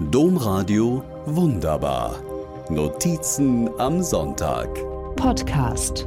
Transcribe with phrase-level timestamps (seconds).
[0.00, 2.22] Domradio Wunderbar.
[2.70, 4.68] Notizen am Sonntag.
[5.16, 6.06] Podcast.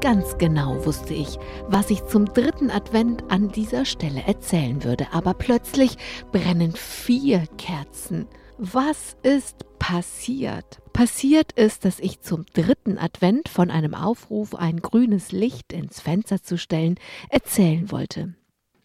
[0.00, 5.34] Ganz genau wusste ich, was ich zum dritten Advent an dieser Stelle erzählen würde, aber
[5.34, 5.96] plötzlich
[6.30, 8.28] brennen vier Kerzen.
[8.58, 10.80] Was ist passiert?
[10.92, 16.44] Passiert ist, dass ich zum dritten Advent von einem Aufruf, ein grünes Licht ins Fenster
[16.44, 16.94] zu stellen,
[17.28, 18.34] erzählen wollte.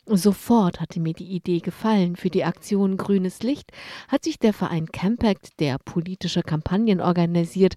[0.09, 2.15] Sofort hatte mir die Idee gefallen.
[2.15, 3.71] Für die Aktion Grünes Licht
[4.07, 7.73] hat sich der Verein Campact, der politische Kampagnen organisiert,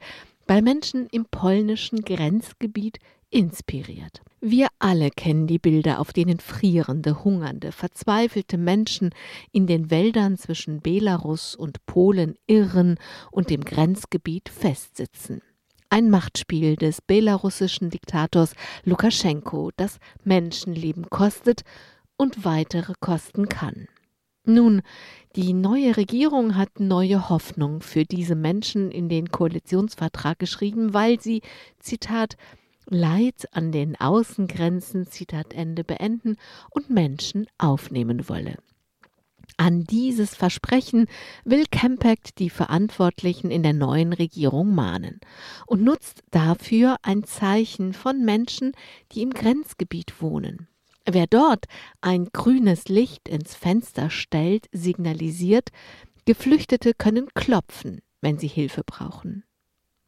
[0.47, 2.99] bei Menschen im polnischen Grenzgebiet
[3.31, 4.23] inspiriert.
[4.41, 9.11] Wir alle kennen die Bilder, auf denen frierende, hungernde, verzweifelte Menschen
[9.53, 12.97] in den Wäldern zwischen Belarus und Polen irren
[13.33, 15.43] und dem Grenzgebiet festsitzen.
[15.89, 21.63] Ein Machtspiel des belarussischen Diktators Lukaschenko, das Menschenleben kostet
[22.21, 23.87] und weitere kosten kann.
[24.45, 24.83] Nun,
[25.37, 31.41] die neue Regierung hat neue Hoffnung für diese Menschen in den Koalitionsvertrag geschrieben, weil sie,
[31.79, 32.37] Zitat,
[32.85, 36.37] Leid an den Außengrenzen, Zitat Ende, beenden
[36.69, 38.57] und Menschen aufnehmen wolle.
[39.57, 41.07] An dieses Versprechen
[41.47, 45.21] will Campact die Verantwortlichen in der neuen Regierung mahnen
[45.67, 48.73] und nutzt dafür ein Zeichen von Menschen,
[49.13, 50.69] die im Grenzgebiet wohnen.
[51.07, 51.67] Wer dort
[52.01, 55.71] ein grünes Licht ins Fenster stellt, signalisiert,
[56.27, 59.45] Geflüchtete können klopfen, wenn sie Hilfe brauchen.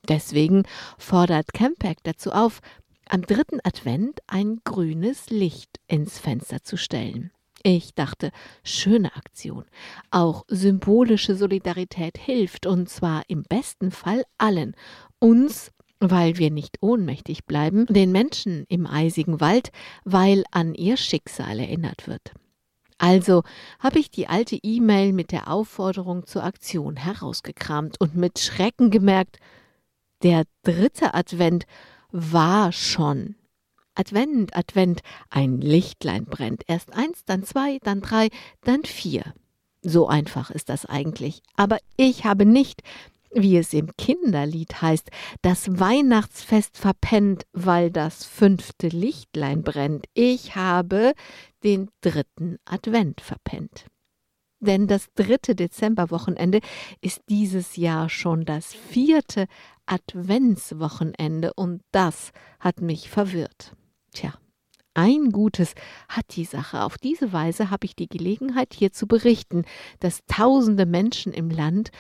[0.09, 0.65] Deswegen
[0.99, 2.61] fordert Campact dazu auf,
[3.09, 7.31] am dritten Advent ein grünes Licht ins Fenster zu stellen.
[7.63, 8.33] Ich dachte,
[8.65, 9.65] schöne Aktion.
[10.11, 14.75] Auch symbolische Solidarität hilft, und zwar im besten Fall allen,
[15.21, 15.71] uns
[16.11, 19.71] weil wir nicht ohnmächtig bleiben, den Menschen im eisigen Wald,
[20.05, 22.33] weil an ihr Schicksal erinnert wird.
[22.99, 23.43] Also
[23.79, 29.39] habe ich die alte E-Mail mit der Aufforderung zur Aktion herausgekramt und mit Schrecken gemerkt,
[30.23, 31.67] der dritte Advent
[32.11, 33.37] war schon.
[33.95, 35.01] Advent, Advent,
[35.31, 36.63] ein Lichtlein brennt.
[36.67, 38.29] Erst eins, dann zwei, dann drei,
[38.63, 39.35] dann vier.
[39.83, 41.43] So einfach ist das eigentlich.
[41.57, 42.83] Aber ich habe nicht
[43.35, 45.11] wie es im Kinderlied heißt,
[45.43, 50.07] das Weihnachtsfest verpennt, weil das fünfte Lichtlein brennt.
[50.15, 51.13] Ich habe
[51.65, 53.87] den dritten Advent verpennt.
[54.61, 56.61] Denn das dritte Dezemberwochenende
[57.01, 59.47] ist dieses Jahr schon das vierte
[59.87, 63.75] Adventswochenende und das hat mich verwirrt.
[64.13, 64.35] Tja,
[64.95, 65.75] ein Gutes
[66.09, 66.83] hat die Sache.
[66.83, 69.65] Auf diese Weise habe ich die Gelegenheit, hier zu berichten,
[70.01, 71.91] dass tausende Menschen im Land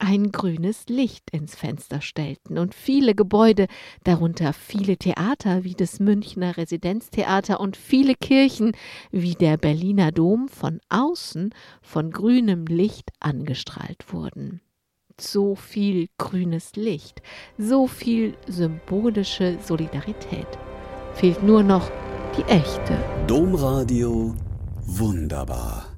[0.00, 3.66] ein grünes Licht ins Fenster stellten und viele Gebäude,
[4.04, 8.72] darunter viele Theater wie das Münchner Residenztheater und viele Kirchen
[9.10, 14.60] wie der Berliner Dom von außen von grünem Licht angestrahlt wurden.
[15.20, 17.22] So viel grünes Licht,
[17.58, 20.46] so viel symbolische Solidarität.
[21.14, 21.90] Fehlt nur noch
[22.36, 22.96] die echte.
[23.26, 24.34] Domradio
[24.86, 25.97] wunderbar.